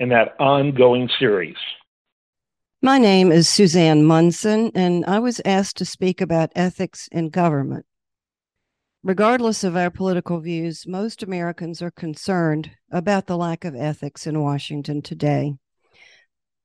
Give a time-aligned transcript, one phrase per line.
[0.00, 1.56] in that ongoing series.
[2.82, 7.84] My name is Suzanne Munson, and I was asked to speak about ethics in government.
[9.02, 14.40] Regardless of our political views, most Americans are concerned about the lack of ethics in
[14.40, 15.52] Washington today.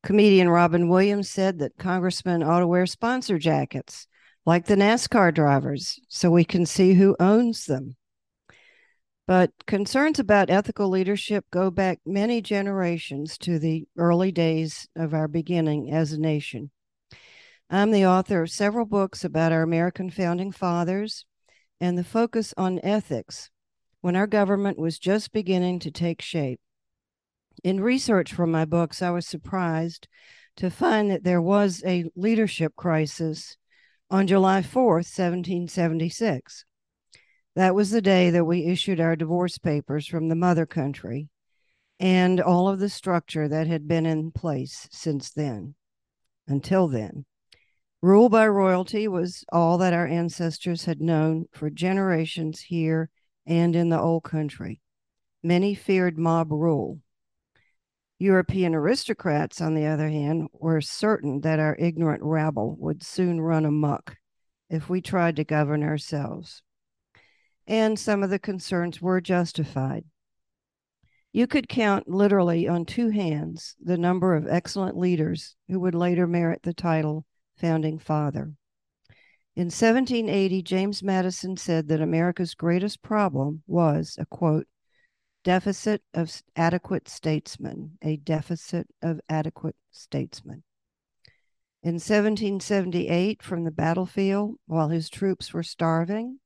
[0.03, 4.07] Comedian Robin Williams said that congressmen ought to wear sponsor jackets
[4.45, 7.97] like the NASCAR drivers so we can see who owns them.
[9.27, 15.27] But concerns about ethical leadership go back many generations to the early days of our
[15.27, 16.69] beginning as a nation.
[17.69, 21.25] I'm the author of several books about our American founding fathers
[21.81, 23.49] and the focus on ethics
[24.01, 26.59] when our government was just beginning to take shape.
[27.63, 30.07] In research for my books, I was surprised
[30.57, 33.57] to find that there was a leadership crisis
[34.11, 36.65] on July 4th, 1776.
[37.55, 41.29] That was the day that we issued our divorce papers from the mother country
[41.97, 45.75] and all of the structure that had been in place since then,
[46.47, 47.25] until then.
[48.01, 53.09] Rule by royalty was all that our ancestors had known for generations here
[53.45, 54.81] and in the old country.
[55.41, 56.99] Many feared mob rule.
[58.19, 63.63] European aristocrats, on the other hand, were certain that our ignorant rabble would soon run
[63.63, 64.17] amuck
[64.69, 66.61] if we tried to govern ourselves
[67.67, 70.05] and some of the concerns were justified.
[71.31, 76.27] You could count literally on two hands the number of excellent leaders who would later
[76.27, 77.25] merit the title
[77.57, 78.53] Founding Father.
[79.55, 84.67] In 1780, James Madison said that America's greatest problem was a quote,
[85.43, 90.63] deficit of adequate statesmen, a deficit of adequate statesmen.
[91.83, 96.39] In 1778, from the battlefield, while his troops were starving,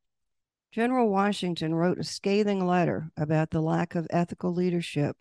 [0.71, 5.17] General Washington wrote a scathing letter about the lack of ethical leadership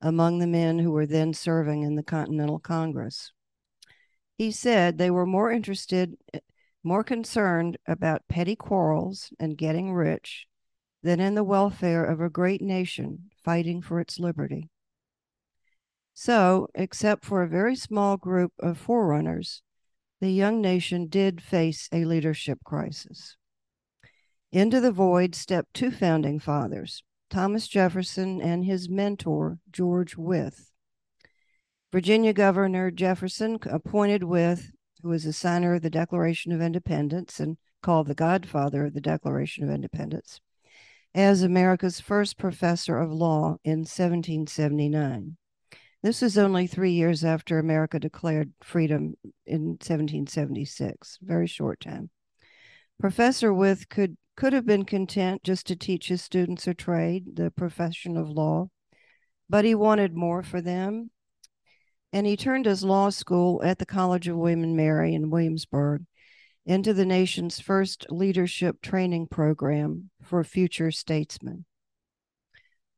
[0.00, 3.32] among the men who were then serving in the Continental Congress.
[4.36, 6.40] He said they were more interested, eh,
[6.82, 10.46] more concerned about petty quarrels and getting rich
[11.02, 14.68] than in the welfare of a great nation fighting for its liberty.
[16.12, 19.62] So, except for a very small group of forerunners,
[20.20, 23.36] the young nation did face a leadership crisis.
[24.50, 30.58] Into the void stepped two founding fathers, Thomas Jefferson and his mentor, George Wythe.
[31.92, 34.62] Virginia Governor Jefferson appointed Wythe,
[35.02, 39.02] who was a signer of the Declaration of Independence and called the godfather of the
[39.02, 40.40] Declaration of Independence,
[41.14, 45.36] as America's first professor of law in 1779.
[46.02, 52.08] This was only three years after America declared freedom in 1776, very short time.
[52.98, 57.50] Professor Wythe could could have been content just to teach his students a trade, the
[57.50, 58.68] profession of law,
[59.50, 61.10] but he wanted more for them.
[62.12, 66.04] And he turned his law school at the College of William and Mary in Williamsburg
[66.64, 71.64] into the nation's first leadership training program for future statesmen.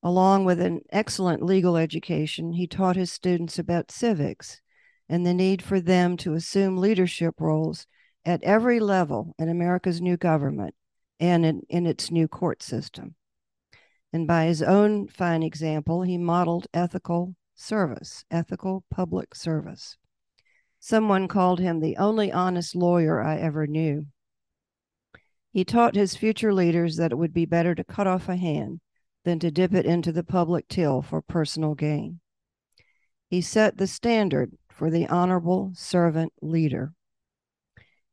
[0.02, 4.60] Along with an excellent legal education, he taught his students about civics
[5.08, 7.86] and the need for them to assume leadership roles
[8.26, 10.74] at every level in America's new government
[11.20, 13.14] and in, in its new court system.
[14.12, 19.96] And by his own fine example, he modeled ethical service, ethical public service.
[20.80, 24.06] Someone called him the only honest lawyer I ever knew.
[25.52, 28.80] He taught his future leaders that it would be better to cut off a hand
[29.24, 32.20] than to dip it into the public till for personal gain.
[33.28, 36.94] He set the standard for the honorable servant leader.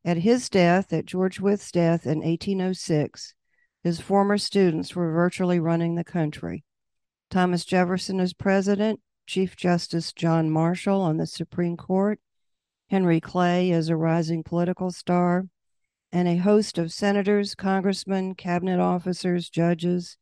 [0.06, 3.34] At his death, at George Wythe's death in 1806,
[3.84, 6.64] his former students were virtually running the country.
[7.30, 12.20] Thomas Jefferson as president, Chief Justice John Marshall on the Supreme Court,
[12.90, 15.48] Henry Clay as a rising political star,
[16.12, 20.18] and a host of senators, congressmen, cabinet officers, judges,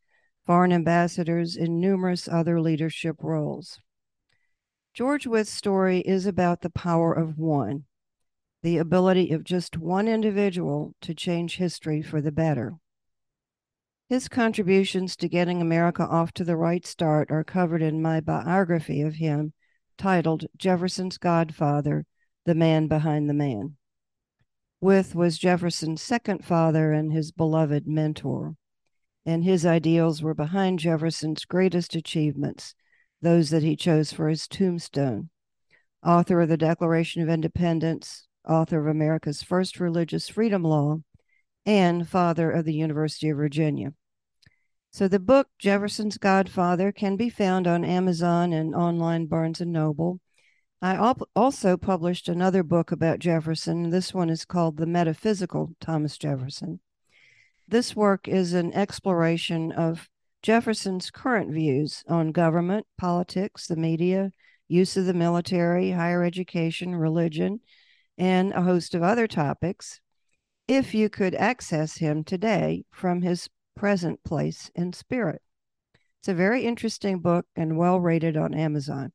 [0.45, 3.80] foreign ambassadors, and numerous other leadership roles.
[4.94, 7.86] George Wythe's story is about the power of one
[8.65, 12.73] the ability of just one individual to change history for the better.
[14.09, 19.01] His contributions to getting America off to the right start are covered in my biography
[19.01, 19.53] of him,
[20.00, 22.07] titled Jefferson's Godfather,
[22.45, 23.75] The Man Behind the Man.
[24.81, 28.56] Wythe was Jefferson's second father and his beloved mentor,
[29.27, 32.73] and his ideals were behind Jefferson's greatest achievements,
[33.21, 35.29] those that he chose for his tombstone.
[36.03, 41.00] Author of the Declaration of Independence, author of America's first religious freedom law,
[41.65, 43.94] and father of the University of Virginia.
[44.92, 50.19] So the book Jefferson's Godfather can be found on Amazon and online Barnes and Noble.
[50.81, 53.89] I also published another book about Jefferson.
[53.89, 56.80] This one is called The Metaphysical Thomas Jefferson.
[57.68, 60.07] This work is an exploration of
[60.44, 64.31] Jefferson's current views on government, politics, the media,
[64.68, 67.62] use of the military, higher education, religion,
[68.17, 70.00] and a host of other topics.
[70.67, 75.41] If you could access him today from his present place in spirit.
[76.19, 79.12] It's a very interesting book and well rated on Amazon.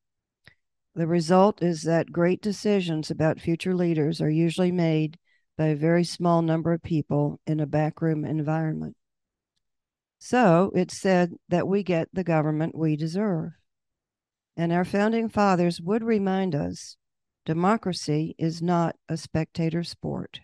[0.93, 5.17] The result is that great decisions about future leaders are usually made
[5.57, 8.95] by a very small number of people in a backroom environment.
[10.19, 13.53] So it's said that we get the government we deserve.
[14.55, 16.95] And our founding fathers would remind us
[17.43, 20.41] democracy is not a spectator sport.